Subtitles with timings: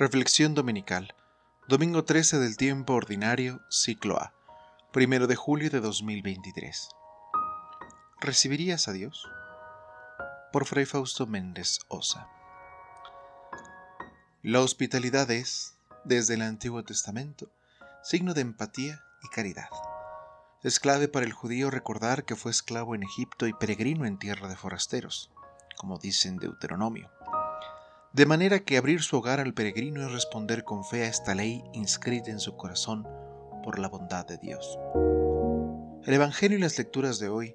[0.00, 1.12] Reflexión Dominical,
[1.66, 4.32] domingo 13 del tiempo ordinario, ciclo A,
[4.92, 6.90] primero de julio de 2023.
[8.20, 9.26] ¿Recibirías a Dios?
[10.52, 12.28] Por Fray Fausto Méndez Osa.
[14.40, 17.50] La hospitalidad es, desde el Antiguo Testamento,
[18.04, 19.70] signo de empatía y caridad.
[20.62, 24.46] Es clave para el judío recordar que fue esclavo en Egipto y peregrino en tierra
[24.46, 25.32] de forasteros,
[25.76, 27.10] como dice en Deuteronomio.
[28.12, 31.62] De manera que abrir su hogar al peregrino es responder con fe a esta ley
[31.74, 33.06] inscrita en su corazón
[33.62, 34.78] por la bondad de Dios.
[36.04, 37.54] El Evangelio y las lecturas de hoy,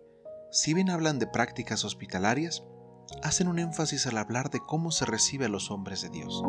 [0.51, 2.63] si bien hablan de prácticas hospitalarias,
[3.23, 6.43] hacen un énfasis al hablar de cómo se recibe a los hombres de Dios.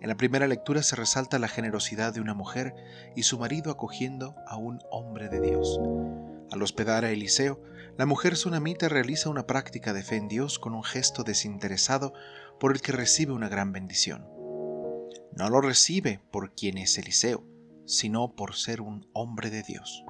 [0.00, 2.74] En la primera lectura se resalta la generosidad de una mujer
[3.14, 5.80] y su marido acogiendo a un hombre de Dios.
[6.50, 7.60] Al hospedar a Eliseo,
[7.98, 12.14] la mujer sunamita realiza una práctica de fe en Dios con un gesto desinteresado
[12.58, 14.26] por el que recibe una gran bendición.
[15.36, 17.44] No lo recibe por quien es Eliseo,
[17.86, 20.04] sino por ser un hombre de Dios.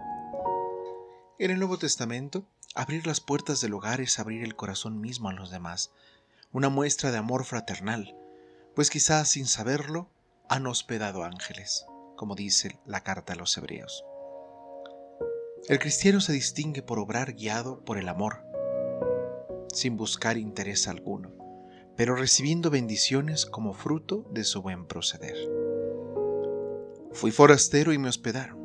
[1.39, 5.33] En el Nuevo Testamento, abrir las puertas del hogar es abrir el corazón mismo a
[5.33, 5.91] los demás,
[6.53, 8.15] una muestra de amor fraternal,
[8.77, 10.09] pues quizás sin saberlo
[10.49, 14.05] han hospedado ángeles, como dice la carta a los hebreos.
[15.69, 18.45] El cristiano se distingue por obrar guiado por el amor,
[19.73, 21.31] sin buscar interés alguno,
[21.97, 25.37] pero recibiendo bendiciones como fruto de su buen proceder.
[27.13, 28.59] Fui forastero y me hospedaron.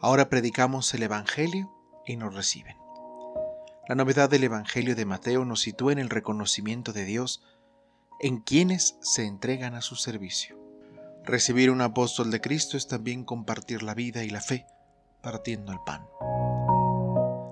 [0.00, 1.70] Ahora predicamos el Evangelio
[2.06, 2.76] y nos reciben.
[3.88, 7.42] La novedad del Evangelio de Mateo nos sitúa en el reconocimiento de Dios
[8.20, 10.58] en quienes se entregan a su servicio.
[11.24, 14.64] Recibir un apóstol de Cristo es también compartir la vida y la fe,
[15.22, 16.06] partiendo el pan.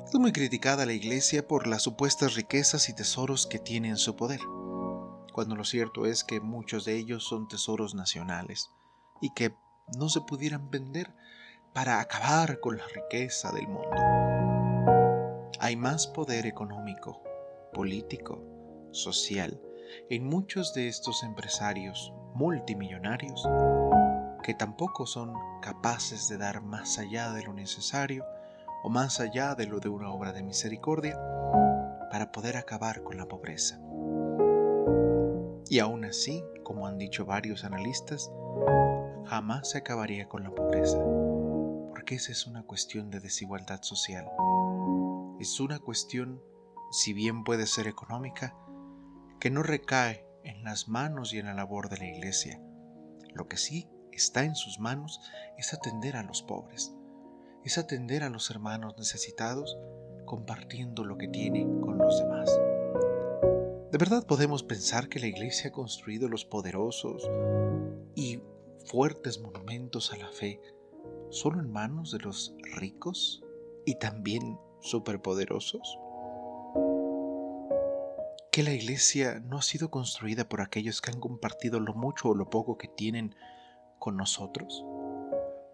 [0.07, 4.17] Es muy criticada la Iglesia por las supuestas riquezas y tesoros que tiene en su
[4.17, 4.41] poder,
[5.33, 8.71] cuando lo cierto es que muchos de ellos son tesoros nacionales
[9.21, 9.55] y que
[9.99, 11.13] no se pudieran vender
[11.75, 13.91] para acabar con la riqueza del mundo.
[15.61, 17.23] Hay más poder económico,
[17.73, 18.43] político,
[18.93, 19.61] social
[20.11, 23.47] en muchos de estos empresarios multimillonarios
[24.47, 28.25] que tampoco son capaces de dar más allá de lo necesario
[28.85, 31.19] o más allá de lo de una obra de misericordia
[32.13, 33.81] para poder acabar con la pobreza.
[35.69, 38.31] Y aún así, como han dicho varios analistas,
[39.25, 40.99] jamás se acabaría con la pobreza,
[41.91, 44.31] porque esa es una cuestión de desigualdad social.
[45.41, 46.41] Es una cuestión,
[46.93, 48.55] si bien puede ser económica,
[49.41, 52.61] que no recae en las manos y en la labor de la iglesia.
[53.35, 55.21] Lo que sí está en sus manos
[55.59, 56.93] es atender a los pobres,
[57.65, 59.77] es atender a los hermanos necesitados
[60.25, 62.51] compartiendo lo que tiene con los demás.
[63.93, 67.29] ¿De verdad podemos pensar que la Iglesia ha construido los poderosos
[68.15, 68.41] y
[68.85, 70.61] fuertes monumentos a la fe
[71.31, 73.45] solo en manos de los ricos
[73.85, 75.99] y también superpoderosos?
[78.51, 82.35] ¿Que la Iglesia no ha sido construida por aquellos que han compartido lo mucho o
[82.35, 83.35] lo poco que tienen
[83.99, 84.85] con nosotros,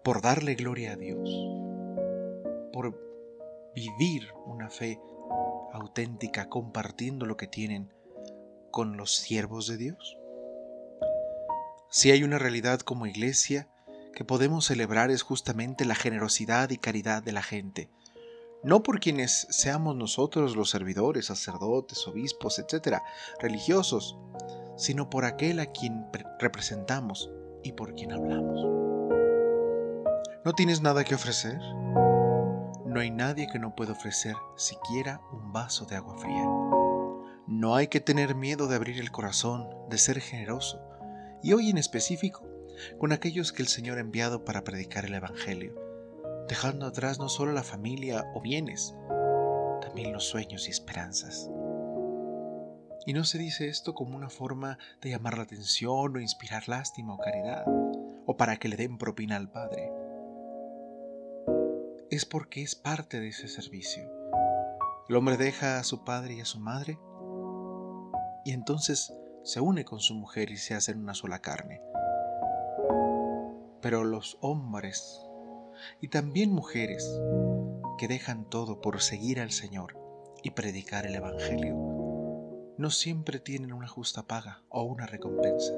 [0.03, 1.29] por darle gloria a Dios,
[2.71, 2.99] por
[3.75, 4.99] vivir una fe
[5.71, 7.91] auténtica compartiendo lo que tienen
[8.71, 10.17] con los siervos de Dios.
[11.89, 13.67] Si hay una realidad como iglesia
[14.13, 17.89] que podemos celebrar es justamente la generosidad y caridad de la gente,
[18.63, 23.03] no por quienes seamos nosotros los servidores, sacerdotes, obispos, etcétera,
[23.39, 24.17] religiosos,
[24.77, 26.07] sino por aquel a quien
[26.39, 27.29] representamos
[27.63, 28.59] y por quien hablamos.
[30.45, 31.57] ¿No tienes nada que ofrecer?
[32.85, 36.45] No hay nadie que no pueda ofrecer siquiera un vaso de agua fría.
[37.47, 40.81] No hay que tener miedo de abrir el corazón, de ser generoso,
[41.41, 42.45] y hoy en específico
[42.99, 45.75] con aquellos que el Señor ha enviado para predicar el Evangelio,
[46.47, 48.95] dejando atrás no solo la familia o bienes,
[49.81, 51.49] también los sueños y esperanzas.
[53.05, 57.13] Y no se dice esto como una forma de llamar la atención o inspirar lástima
[57.13, 57.65] o caridad,
[58.25, 59.91] o para que le den propina al Padre.
[62.09, 64.09] Es porque es parte de ese servicio.
[65.09, 66.97] El hombre deja a su padre y a su madre
[68.45, 69.13] y entonces
[69.43, 71.81] se une con su mujer y se hacen una sola carne.
[73.81, 75.25] Pero los hombres
[75.99, 77.05] y también mujeres
[77.97, 79.97] que dejan todo por seguir al Señor
[80.41, 81.92] y predicar el Evangelio
[82.77, 85.73] no siempre tienen una justa paga o una recompensa.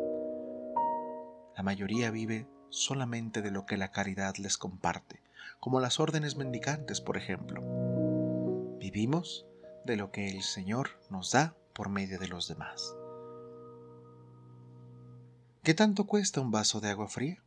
[1.55, 5.21] La mayoría vive solamente de lo que la caridad les comparte,
[5.59, 7.61] como las órdenes mendicantes, por ejemplo.
[8.79, 9.45] Vivimos
[9.85, 12.95] de lo que el Señor nos da por medio de los demás.
[15.63, 17.41] ¿Qué tanto cuesta un vaso de agua fría?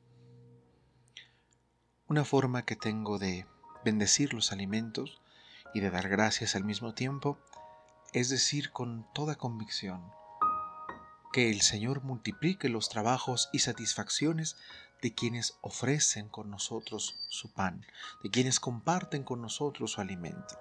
[2.08, 3.46] Una forma que tengo de
[3.84, 5.20] bendecir los alimentos
[5.74, 7.38] y de dar gracias al mismo tiempo
[8.12, 10.12] es decir con toda convicción
[11.32, 14.56] que el Señor multiplique los trabajos y satisfacciones
[15.02, 17.84] de quienes ofrecen con nosotros su pan,
[18.22, 20.58] de quienes comparten con nosotros su alimento.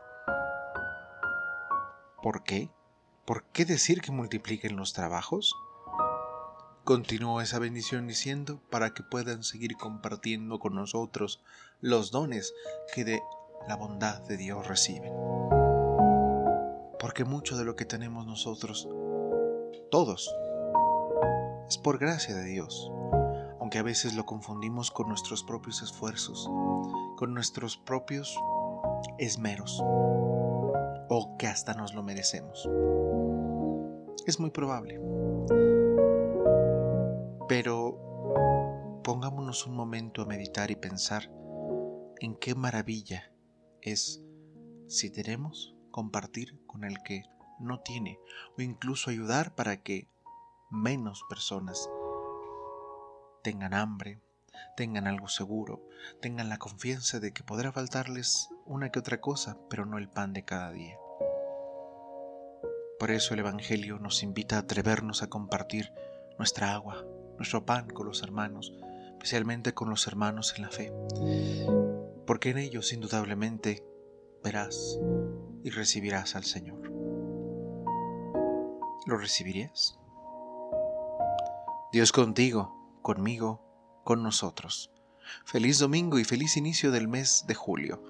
[2.22, 2.70] ¿Por qué?
[3.26, 5.56] ¿Por qué decir que multipliquen los trabajos?
[6.84, 11.42] Continuó esa bendición diciendo para que puedan seguir compartiendo con nosotros
[11.82, 12.54] los dones
[12.94, 13.22] que de
[13.68, 15.57] la bondad de Dios reciben.
[17.08, 18.86] Porque mucho de lo que tenemos nosotros,
[19.90, 20.30] todos,
[21.70, 22.92] es por gracia de Dios,
[23.62, 26.52] aunque a veces lo confundimos con nuestros propios esfuerzos,
[27.16, 28.38] con nuestros propios
[29.20, 32.70] esmeros, o que hasta nos lo merecemos.
[34.26, 35.00] Es muy probable.
[37.48, 41.32] Pero pongámonos un momento a meditar y pensar
[42.20, 43.32] en qué maravilla
[43.80, 44.22] es
[44.88, 47.24] si tenemos compartir con el que
[47.60, 48.20] no tiene
[48.58, 50.08] o incluso ayudar para que
[50.70, 51.90] menos personas
[53.44, 54.20] tengan hambre,
[54.76, 55.82] tengan algo seguro,
[56.22, 60.34] tengan la confianza de que podrá faltarles una que otra cosa, pero no el pan
[60.34, 60.98] de cada día.
[63.00, 65.94] Por eso el Evangelio nos invita a atrevernos a compartir
[66.38, 67.06] nuestra agua,
[67.38, 68.74] nuestro pan con los hermanos,
[69.12, 70.92] especialmente con los hermanos en la fe,
[72.26, 73.86] porque en ellos indudablemente
[74.44, 75.00] verás
[75.64, 76.82] y recibirás al Señor.
[79.06, 79.98] ¿Lo recibirías?
[81.92, 84.92] Dios contigo, conmigo, con nosotros.
[85.46, 88.04] Feliz domingo y feliz inicio del mes de julio,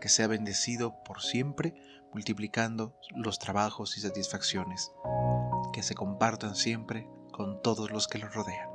[0.00, 1.74] que sea bendecido por siempre,
[2.12, 4.92] multiplicando los trabajos y satisfacciones,
[5.72, 8.73] que se compartan siempre con todos los que lo rodean.